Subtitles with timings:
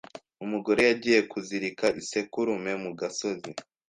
[0.43, 3.49] Umugore yagiye kuzirika isekurume mu gasozi,